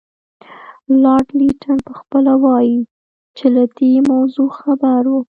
[1.01, 2.77] لارډ لیټن پخپله وایي
[3.37, 5.21] چې له دې موضوع خبر وو.